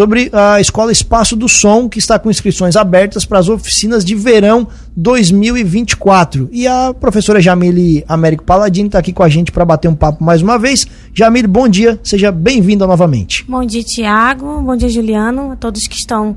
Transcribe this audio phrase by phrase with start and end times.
[0.00, 4.14] sobre a Escola Espaço do Som, que está com inscrições abertas para as oficinas de
[4.14, 6.48] verão 2024.
[6.50, 10.24] E a professora Jamile Américo Paladini está aqui com a gente para bater um papo
[10.24, 10.86] mais uma vez.
[11.12, 13.44] Jamile, bom dia, seja bem-vinda novamente.
[13.46, 14.62] Bom dia, Tiago.
[14.62, 15.50] Bom dia, Juliano.
[15.50, 16.34] A todos que estão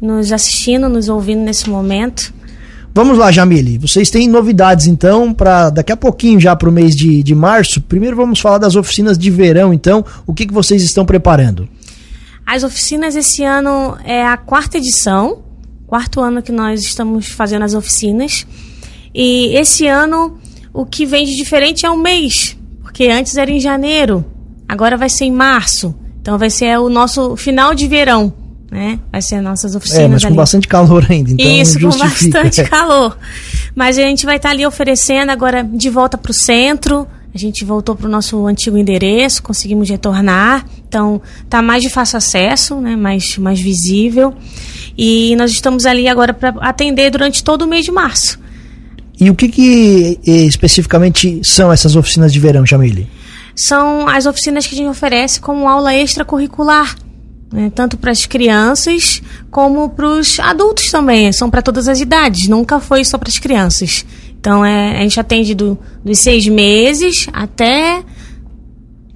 [0.00, 2.32] nos assistindo, nos ouvindo nesse momento.
[2.94, 3.76] Vamos lá, Jamile.
[3.76, 7.78] Vocês têm novidades, então, para daqui a pouquinho, já para o mês de, de março.
[7.82, 10.02] Primeiro vamos falar das oficinas de verão, então.
[10.26, 11.68] O que, que vocês estão preparando?
[12.46, 15.42] As oficinas esse ano é a quarta edição,
[15.86, 18.46] quarto ano que nós estamos fazendo as oficinas.
[19.14, 20.38] E esse ano
[20.72, 24.24] o que vem de diferente é o mês, porque antes era em janeiro,
[24.68, 25.94] agora vai ser em março.
[26.20, 28.32] Então vai ser o nosso final de verão
[28.72, 28.98] né?
[29.12, 30.04] Vai ser nossas oficinas.
[30.04, 30.36] É, mas com ali.
[30.36, 31.30] bastante calor ainda.
[31.30, 32.38] Então Isso, justifica.
[32.38, 33.18] com bastante calor.
[33.74, 37.06] Mas a gente vai estar ali oferecendo agora de volta para o centro.
[37.34, 40.64] A gente voltou para o nosso antigo endereço, conseguimos retornar.
[40.92, 42.94] Então, tá mais de fácil acesso, né?
[42.94, 44.34] mais, mais visível.
[44.96, 48.38] E nós estamos ali agora para atender durante todo o mês de março.
[49.18, 53.08] E o que, que especificamente são essas oficinas de verão, Jamile?
[53.56, 56.94] São as oficinas que a gente oferece como aula extracurricular
[57.50, 61.32] né, tanto para as crianças como para os adultos também.
[61.32, 64.04] São para todas as idades, nunca foi só para as crianças.
[64.38, 68.02] Então é, a gente atende do, dos seis meses até.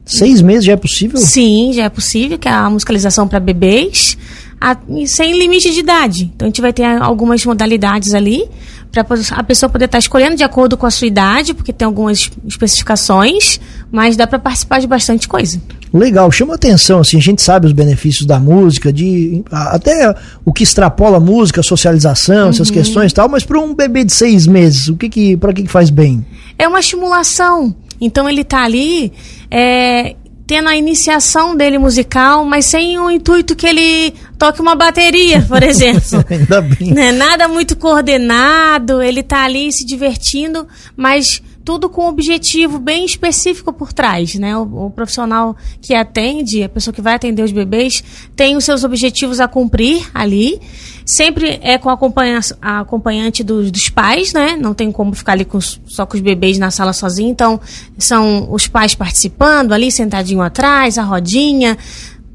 [0.07, 1.19] Seis meses já é possível?
[1.19, 4.17] Sim, já é possível, que é a musicalização para bebês,
[4.61, 6.31] a, sem limite de idade.
[6.35, 8.49] Então a gente vai ter algumas modalidades ali
[8.93, 11.84] para a pessoa poder estar tá escolhendo de acordo com a sua idade, porque tem
[11.84, 15.61] algumas especificações, mas dá para participar de bastante coisa.
[15.93, 20.62] Legal, chama atenção, assim, a gente sabe os benefícios da música, de até o que
[20.62, 22.51] extrapola a música, a socialização, uhum.
[22.51, 25.53] essas questões e tal, mas para um bebê de seis meses, o que que, para
[25.53, 26.25] que, que faz bem?
[26.59, 27.75] É uma estimulação.
[28.01, 29.12] Então ele está ali
[29.50, 30.16] é,
[30.47, 35.62] tendo a iniciação dele musical, mas sem o intuito que ele toque uma bateria, por
[35.64, 36.25] exemplo.
[36.30, 36.92] Ainda bem.
[36.92, 37.11] Né?
[37.12, 40.66] Nada muito coordenado, ele está ali se divertindo,
[40.97, 44.56] mas tudo com um objetivo bem específico por trás, né?
[44.56, 48.04] O, o, profissional que atende, a pessoa que vai atender os bebês,
[48.37, 50.60] tem os seus objetivos a cumprir ali.
[51.04, 54.56] Sempre é com a, acompanha, a acompanhante dos, dos, pais, né?
[54.56, 57.31] Não tem como ficar ali com, só com os bebês na sala sozinho.
[57.31, 57.60] Então,
[57.98, 61.77] são os pais participando ali, sentadinho atrás, a rodinha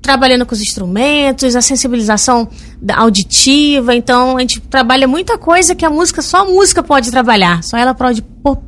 [0.01, 2.47] trabalhando com os instrumentos, a sensibilização
[2.95, 3.95] auditiva.
[3.95, 7.77] Então, a gente trabalha muita coisa que a música, só a música pode trabalhar, só
[7.77, 8.23] ela pode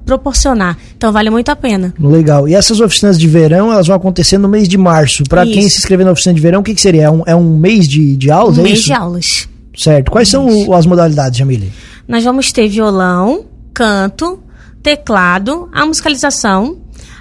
[0.05, 0.77] proporcionar.
[0.95, 1.93] Então, vale muito a pena.
[1.99, 2.47] Legal.
[2.47, 5.23] E essas oficinas de verão, elas vão acontecer no mês de março.
[5.23, 7.03] Para quem se inscrever na oficina de verão, o que, que seria?
[7.03, 8.57] É um, é um mês de, de aulas?
[8.57, 8.87] Um é mês isso?
[8.87, 9.49] de aulas.
[9.75, 10.11] Certo.
[10.11, 11.71] Quais são as modalidades, Jamile?
[12.07, 14.39] Nós vamos ter violão, canto,
[14.83, 16.77] teclado, a musicalização,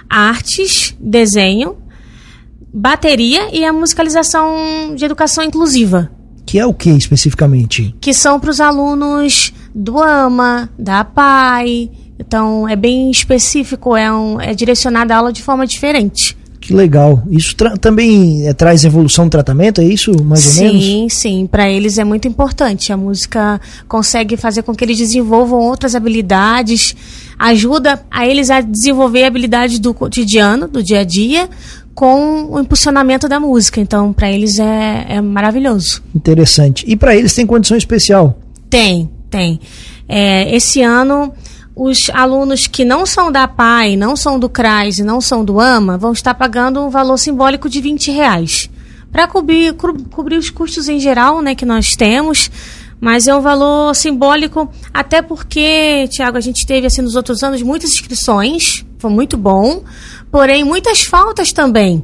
[0.07, 1.77] artes, desenho,
[2.73, 6.11] bateria e a musicalização de educação inclusiva.
[6.45, 7.95] Que é o que especificamente?
[8.01, 11.89] Que são para os alunos do AMA, da APAI.
[12.19, 16.37] Então é bem específico, é, um, é direcionada a aula de forma diferente.
[16.63, 17.21] Que legal.
[17.29, 20.85] Isso também é, traz evolução no tratamento, é isso, mais sim, ou menos?
[20.85, 21.47] Sim, sim.
[21.47, 22.93] Para eles é muito importante.
[22.93, 26.95] A música consegue fazer com que eles desenvolvam outras habilidades,
[27.37, 31.49] ajuda a eles a desenvolver habilidades do cotidiano, do dia a dia,
[31.93, 33.79] com o impulsionamento da música.
[33.79, 36.01] Então, para eles é, é maravilhoso.
[36.13, 36.83] Interessante.
[36.87, 38.37] E para eles tem condição especial?
[38.69, 39.59] Tem, tem.
[40.07, 41.33] É, esse ano,
[41.75, 45.59] os alunos que não são da PAI, não são do CRAS e não são do
[45.59, 48.69] AMA vão estar pagando um valor simbólico de 20 reais.
[49.11, 49.73] Para cobrir,
[50.09, 52.49] cobrir os custos em geral né, que nós temos,
[52.99, 57.61] mas é um valor simbólico, até porque, Tiago, a gente teve assim nos outros anos
[57.61, 59.83] muitas inscrições, foi muito bom,
[60.33, 62.03] porém muitas faltas também.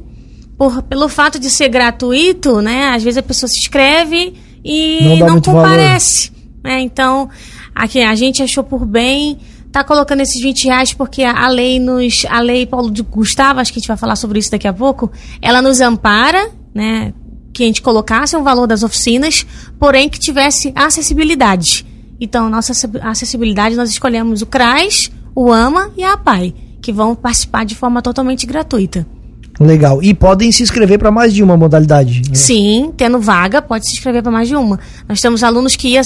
[0.56, 2.90] Por, pelo fato de ser gratuito, né?
[2.90, 6.30] Às vezes a pessoa se inscreve e não, não comparece.
[6.62, 6.80] Né?
[6.80, 7.28] Então,
[7.74, 9.36] aqui a gente achou por bem
[9.72, 12.24] tá colocando esses 20 reais porque a, lei nos.
[12.28, 14.72] A lei Paulo de Gustavo, acho que a gente vai falar sobre isso daqui a
[14.72, 15.10] pouco,
[15.42, 17.12] ela nos ampara, né?
[17.52, 19.44] Que a gente colocasse um valor das oficinas,
[19.76, 21.84] porém que tivesse acessibilidade.
[22.20, 22.72] Então, nossa
[23.02, 28.00] acessibilidade, nós escolhemos o CRAS, o AMA e a APAI que vão participar de forma
[28.02, 29.06] totalmente gratuita.
[29.60, 30.02] Legal.
[30.02, 32.22] E podem se inscrever para mais de uma modalidade?
[32.28, 32.34] Né?
[32.34, 34.80] Sim, tendo vaga, pode se inscrever para mais de uma.
[35.06, 36.02] Nós temos alunos que iam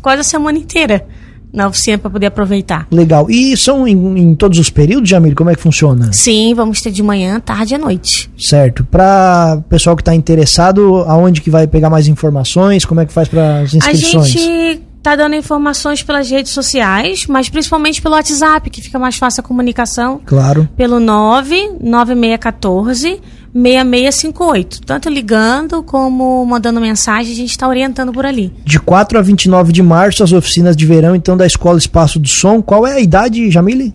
[0.00, 1.04] quase a semana inteira
[1.52, 2.86] na oficina para poder aproveitar.
[2.90, 3.30] Legal.
[3.30, 5.34] E são em, em, todos os períodos, Jamil?
[5.34, 6.12] Como é que funciona?
[6.12, 8.30] Sim, vamos ter de manhã, tarde e à noite.
[8.38, 8.84] Certo.
[8.84, 12.84] Para pessoal que está interessado, aonde que vai pegar mais informações?
[12.84, 14.24] Como é que faz para as inscrições?
[14.24, 19.16] A gente tá dando informações pelas redes sociais, mas principalmente pelo WhatsApp, que fica mais
[19.16, 20.20] fácil a comunicação.
[20.26, 20.68] Claro.
[20.76, 23.20] Pelo 99614
[23.54, 24.82] 6658.
[24.82, 28.52] Tanto ligando como mandando mensagem, a gente está orientando por ali.
[28.64, 32.28] De 4 a 29 de março, as oficinas de verão, então, da Escola Espaço do
[32.28, 32.60] Som.
[32.60, 33.94] Qual é a idade, Jamile?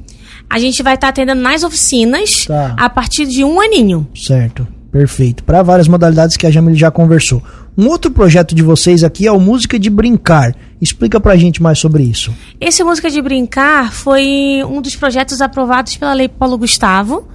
[0.49, 2.73] A gente vai estar tá atendendo nas oficinas tá.
[2.77, 4.07] a partir de um aninho.
[4.15, 5.43] Certo, perfeito.
[5.43, 7.43] Para várias modalidades que a Jamile já conversou.
[7.77, 10.55] Um outro projeto de vocês aqui é o Música de Brincar.
[10.81, 12.33] Explica pra gente mais sobre isso.
[12.59, 17.27] Esse Música de Brincar foi um dos projetos aprovados pela Lei Paulo Gustavo,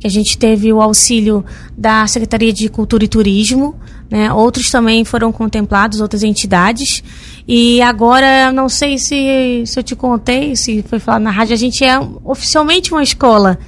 [0.00, 1.44] que a gente teve o auxílio
[1.76, 3.74] da Secretaria de Cultura e Turismo,
[4.10, 4.32] né?
[4.32, 7.02] Outros também foram contemplados, outras entidades.
[7.46, 11.58] E agora, não sei se, se eu te contei, se foi falado na rádio, a
[11.58, 13.58] gente é oficialmente uma escola,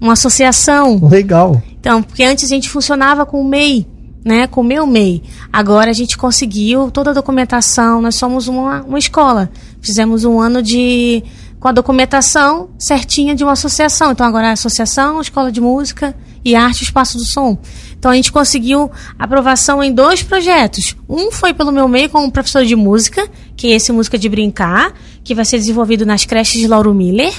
[0.00, 0.98] uma associação.
[1.08, 1.62] Legal.
[1.78, 3.86] Então, porque antes a gente funcionava com o MEI,
[4.24, 5.22] né, com o meu MEI.
[5.52, 9.50] Agora a gente conseguiu toda a documentação, nós somos uma, uma escola.
[9.80, 11.22] Fizemos um ano de
[11.58, 14.12] com a documentação certinha de uma associação.
[14.12, 17.58] Então agora é a associação, escola de música e arte espaço do som.
[17.98, 20.96] Então a gente conseguiu aprovação em dois projetos.
[21.06, 24.94] Um foi pelo meu meio como professor de música, que é esse música de brincar,
[25.22, 27.32] que vai ser desenvolvido nas creches de Lauro Miller.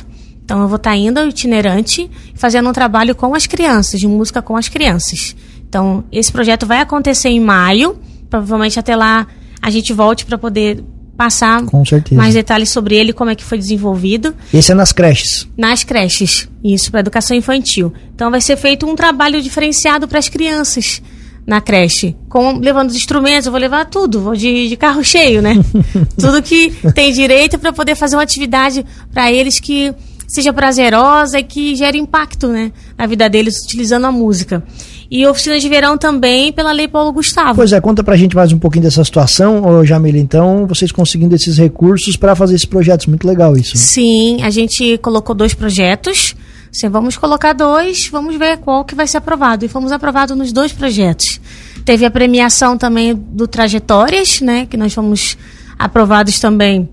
[0.43, 4.55] Então eu vou estar indo itinerante, fazendo um trabalho com as crianças, de música com
[4.55, 5.35] as crianças.
[5.71, 7.97] Então, esse projeto vai acontecer em maio.
[8.29, 9.25] Provavelmente até lá
[9.61, 10.83] a gente volte para poder
[11.15, 11.63] passar
[12.11, 14.35] mais detalhes sobre ele, como é que foi desenvolvido.
[14.53, 15.47] Esse é nas creches?
[15.57, 17.93] Nas creches, isso, para educação infantil.
[18.13, 21.01] Então vai ser feito um trabalho diferenciado para as crianças
[21.47, 25.41] na creche, com, levando os instrumentos, eu vou levar tudo, vou de, de carro cheio,
[25.41, 25.55] né?
[26.19, 29.93] tudo que tem direito para poder fazer uma atividade para eles que
[30.33, 34.63] seja prazerosa e que gere impacto, né, na vida deles utilizando a música.
[35.09, 37.55] E oficinas de verão também pela Lei Paulo Gustavo.
[37.55, 41.35] Pois é, conta pra gente mais um pouquinho dessa situação, ô Jamila, então, vocês conseguindo
[41.35, 43.75] esses recursos para fazer esses projetos, muito legal isso.
[43.75, 46.33] Sim, a gente colocou dois projetos,
[46.73, 49.65] Assim, vamos colocar dois, vamos ver qual que vai ser aprovado.
[49.65, 51.41] E fomos aprovados nos dois projetos.
[51.83, 54.65] Teve a premiação também do Trajetórias, né?
[54.65, 55.37] Que nós fomos
[55.77, 56.87] aprovados também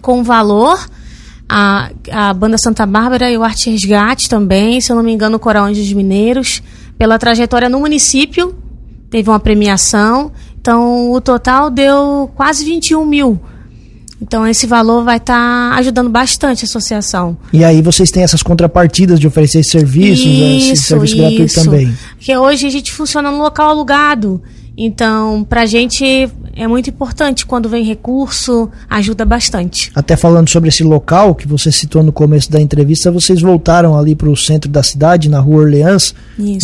[0.00, 0.78] com valor.
[1.52, 5.36] A, a Banda Santa Bárbara e o Arte Resgate também, se eu não me engano,
[5.36, 6.62] o Coral Anjos Mineiros
[7.00, 8.54] pela trajetória no município,
[9.10, 10.30] teve uma premiação.
[10.60, 13.40] Então, o total deu quase 21 mil.
[14.20, 17.38] Então, esse valor vai estar tá ajudando bastante a associação.
[17.54, 21.22] E aí, vocês têm essas contrapartidas de oferecer serviços, né, isso, esse serviço isso.
[21.24, 21.96] gratuito também?
[22.16, 24.42] Porque hoje a gente funciona no local alugado.
[24.82, 29.92] Então, para a gente é muito importante quando vem recurso, ajuda bastante.
[29.94, 34.14] Até falando sobre esse local que você citou no começo da entrevista, vocês voltaram ali
[34.14, 36.14] para o centro da cidade, na rua Orleans,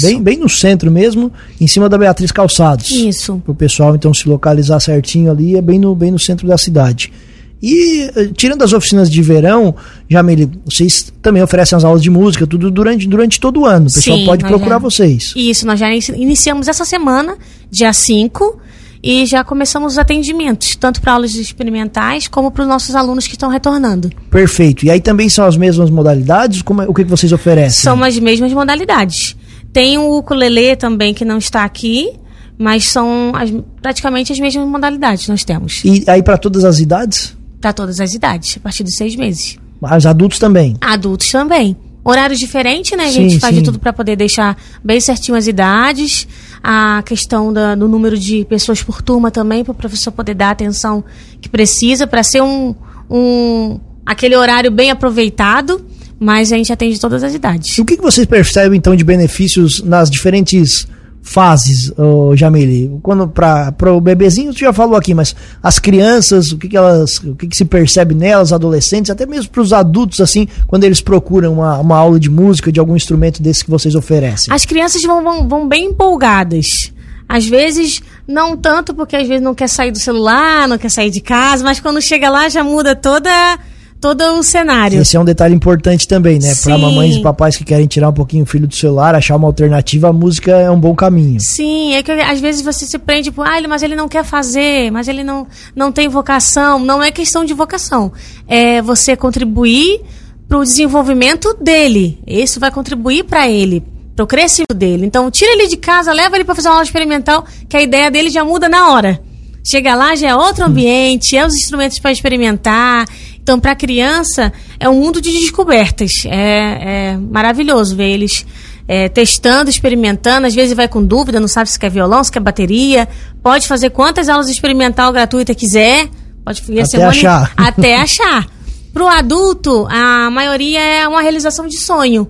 [0.01, 1.31] Bem, bem no centro mesmo,
[1.61, 2.89] em cima da Beatriz Calçados.
[2.91, 3.37] Isso.
[3.45, 6.57] Para o pessoal então se localizar certinho ali, é bem no, bem no centro da
[6.57, 7.13] cidade.
[7.63, 9.75] E eh, tirando as oficinas de verão,
[10.09, 13.89] Jamile, vocês também oferecem as aulas de música, tudo durante, durante todo o ano.
[13.89, 15.33] O pessoal Sim, pode procurar já, vocês.
[15.35, 17.37] Isso, nós já iniciamos essa semana,
[17.71, 18.61] dia 5,
[19.03, 23.35] e já começamos os atendimentos, tanto para aulas experimentais como para os nossos alunos que
[23.35, 24.11] estão retornando.
[24.31, 24.85] Perfeito.
[24.85, 26.61] E aí também são as mesmas modalidades?
[26.63, 27.83] Como é, o que, que vocês oferecem?
[27.83, 29.37] São as mesmas modalidades.
[29.73, 32.13] Tem o ukulele também que não está aqui,
[32.59, 35.83] mas são as, praticamente as mesmas modalidades que nós temos.
[35.85, 37.36] E aí para todas as idades?
[37.61, 39.59] Para todas as idades, a partir de seis meses.
[39.81, 40.77] Mas adultos também?
[40.81, 41.77] Adultos também.
[42.05, 43.05] Horários diferentes, né?
[43.05, 43.61] A gente sim, faz sim.
[43.61, 46.29] de tudo para poder deixar bem certinho as idades.
[46.63, 50.49] A questão da, do número de pessoas por turma também, para o professor poder dar
[50.49, 51.05] a atenção
[51.41, 52.75] que precisa, para ser um,
[53.11, 55.85] um aquele horário bem aproveitado
[56.19, 57.79] mas a gente atende todas as idades.
[57.79, 60.89] O que, que vocês percebem então de benefícios nas diferentes
[61.27, 62.99] fases, oh, Jamile?
[63.03, 67.19] Quando para o bebezinho, tu já falou aqui, mas as crianças, o que, que elas,
[67.19, 71.01] o que, que se percebe nelas, adolescentes, até mesmo para os adultos, assim, quando eles
[71.01, 74.55] procuram uma, uma aula de música, de algum instrumento desse que vocês oferecem?
[74.55, 76.93] As crianças vão, vão, vão bem empolgadas.
[77.29, 81.11] Às vezes, não tanto porque às vezes não quer sair do celular, não quer sair
[81.11, 83.59] de casa, mas quando chega lá já muda toda
[84.01, 85.01] todo o cenário.
[85.01, 86.55] Esse é um detalhe importante também, né?
[86.63, 89.47] Para mamães e papais que querem tirar um pouquinho o filho do celular, achar uma
[89.47, 91.41] alternativa, a música é um bom caminho.
[91.41, 94.91] Sim, é que às vezes você se prende por, ah, mas ele não quer fazer,
[94.91, 96.79] mas ele não, não tem vocação.
[96.79, 98.13] Não é questão de vocação.
[98.47, 100.01] É você contribuir
[100.49, 102.21] para o desenvolvimento dele.
[102.27, 103.83] Isso vai contribuir para ele,
[104.15, 105.07] para o crescimento dele.
[105.07, 108.11] Então, tira ele de casa, leva ele para fazer uma aula experimental, que a ideia
[108.11, 109.21] dele já muda na hora.
[109.69, 113.05] Chega lá, já é outro ambiente, é os instrumentos para experimentar,
[113.47, 116.11] então, para a criança, é um mundo de descobertas.
[116.25, 118.45] É, é maravilhoso ver eles
[118.89, 120.49] é, testando, experimentando.
[120.49, 123.09] Às vezes vai com dúvida, não sabe se quer violão, se quer bateria.
[123.45, 126.09] Pode fazer quantas aulas experimental gratuita quiser.
[126.45, 127.53] Pode até achar.
[127.57, 128.49] Até achar.
[128.93, 132.29] Para o adulto, a maioria é uma realização de sonho.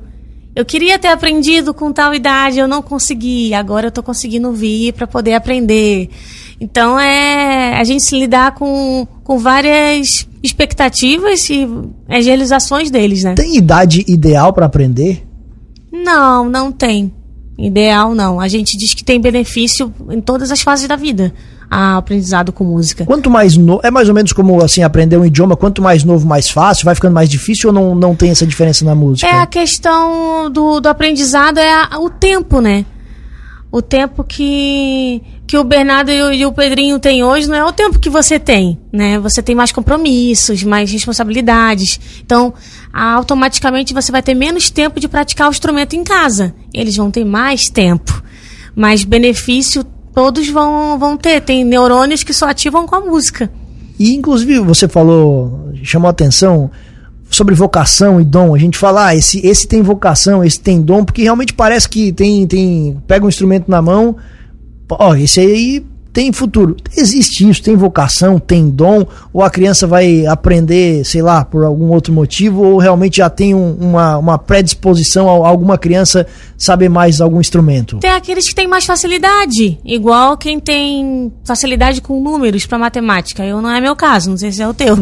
[0.55, 3.55] eu queria ter aprendido com tal idade, eu não consegui.
[3.55, 6.11] Agora eu estou conseguindo vir para poder aprender.
[6.61, 11.69] Então é a gente se lidar com, com várias expectativas e
[12.09, 13.35] as realizações deles, né?
[13.35, 15.27] Tem idade ideal para aprender?
[15.93, 17.13] Não, não tem.
[17.59, 18.39] Ideal não.
[18.39, 21.35] A gente diz que tem benefício em todas as fases da vida
[21.69, 23.05] a aprendizado com música.
[23.05, 26.25] Quanto mais novo, é mais ou menos como assim aprender um idioma, quanto mais novo,
[26.25, 29.27] mais fácil, vai ficando mais difícil ou não, não tem essa diferença na música?
[29.27, 32.87] É a questão do, do aprendizado, é a, o tempo, né?
[33.73, 38.01] O tempo que, que o Bernardo e o, Pedrinho têm hoje não é o tempo
[38.01, 39.19] que você tem, né?
[39.21, 42.01] Você tem mais compromissos, mais responsabilidades.
[42.25, 42.53] Então,
[42.93, 46.53] automaticamente você vai ter menos tempo de praticar o instrumento em casa.
[46.75, 48.23] Eles vão ter mais tempo.
[48.75, 51.41] Mas benefício todos vão, vão ter.
[51.41, 53.51] Tem neurônios que só ativam com a música.
[53.99, 56.71] E inclusive você falou, chamou a atenção
[57.31, 58.55] sobre vocação e dom.
[58.55, 62.13] A gente fala, ah, esse, esse tem vocação, esse tem dom, porque realmente parece que
[62.13, 64.17] tem, tem pega um instrumento na mão,
[64.91, 65.85] ó, esse aí
[66.17, 66.75] tem futuro.
[66.97, 71.89] Existe isso, tem vocação, tem dom, ou a criança vai aprender, sei lá, por algum
[71.91, 76.27] outro motivo, ou realmente já tem um, uma, uma predisposição a alguma criança
[76.57, 77.99] saber mais algum instrumento?
[77.99, 83.45] Tem aqueles que têm mais facilidade, igual quem tem facilidade com números para matemática.
[83.45, 84.97] Eu não é meu caso, não sei se é o teu.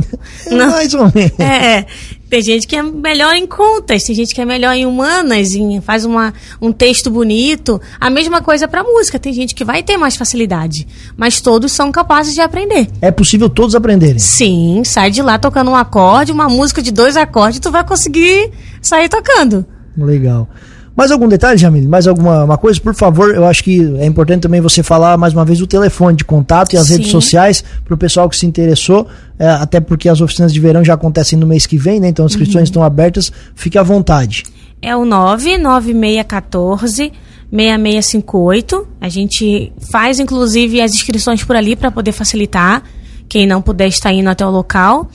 [0.51, 0.71] não.
[0.75, 1.39] Mais ou menos.
[1.39, 1.87] É, é.
[2.35, 5.81] Tem gente que é melhor em contas, tem gente que é melhor em humanas, em,
[5.81, 7.81] faz uma, um texto bonito.
[8.01, 10.85] A mesma coisa para música, tem gente que vai ter mais facilidade,
[11.17, 12.89] mas todos são capazes de aprender.
[13.01, 14.19] É possível todos aprenderem?
[14.19, 18.51] Sim, sai de lá tocando um acorde, uma música de dois acordes, tu vai conseguir
[18.83, 19.65] sair tocando.
[19.97, 20.49] Legal.
[20.97, 21.89] Mais algum detalhe, Jamil?
[21.89, 22.81] Mais alguma uma coisa?
[22.81, 26.17] Por favor, eu acho que é importante também você falar mais uma vez o telefone
[26.17, 26.95] de contato e as Sim.
[26.95, 29.07] redes sociais para o pessoal que se interessou,
[29.39, 32.09] é, até porque as oficinas de verão já acontecem no mês que vem, né?
[32.09, 32.65] Então as inscrições uhum.
[32.65, 34.45] estão abertas, fique à vontade.
[34.81, 37.13] É o 99614
[37.51, 38.87] 6658.
[39.01, 42.83] A gente faz inclusive as inscrições por ali para poder facilitar
[43.29, 45.09] quem não puder estar indo até o local.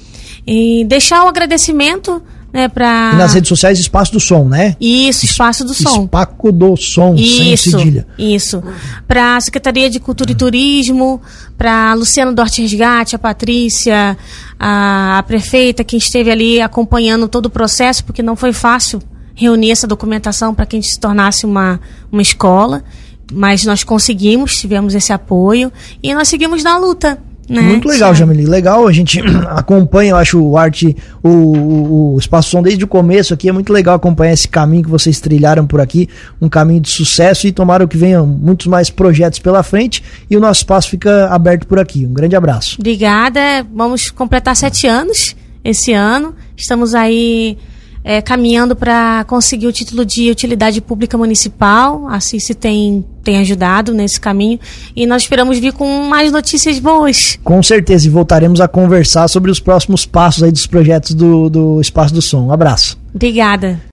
[0.45, 3.11] E deixar o agradecimento né, pra...
[3.13, 4.75] E nas redes sociais, Espaço do Som, né?
[4.79, 6.03] Isso, Espaço do Som.
[6.03, 8.07] Espaco do Som, isso, sem cedilha.
[8.17, 8.63] Isso.
[9.07, 11.21] Para a Secretaria de Cultura e Turismo,
[11.57, 14.17] para Luciano Dorte Resgate, a Patrícia,
[14.59, 19.01] a, a prefeita que esteve ali acompanhando todo o processo, porque não foi fácil
[19.35, 21.79] reunir essa documentação para que a gente se tornasse uma,
[22.11, 22.83] uma escola.
[23.31, 27.21] Mas nós conseguimos, tivemos esse apoio e nós seguimos na luta.
[27.49, 27.61] Né?
[27.61, 28.45] Muito legal, Jamili.
[28.45, 32.87] Legal, a gente acompanha, eu acho, o arte, o, o, o Espaço Som desde o
[32.87, 33.49] começo aqui.
[33.49, 36.07] É muito legal acompanhar esse caminho que vocês trilharam por aqui,
[36.39, 40.39] um caminho de sucesso e tomara que venham muitos mais projetos pela frente e o
[40.39, 42.05] nosso espaço fica aberto por aqui.
[42.05, 42.75] Um grande abraço.
[42.79, 43.65] Obrigada.
[43.73, 46.35] Vamos completar sete anos esse ano.
[46.55, 47.57] Estamos aí
[48.03, 52.07] é, caminhando para conseguir o título de utilidade pública municipal.
[52.07, 54.59] A CICI tem, tem ajudado nesse caminho
[54.95, 57.39] e nós esperamos vir com mais notícias boas.
[57.43, 61.81] Com certeza, e voltaremos a conversar sobre os próximos passos aí dos projetos do, do
[61.81, 62.47] Espaço do Som.
[62.47, 62.97] Um abraço.
[63.13, 63.79] Obrigada.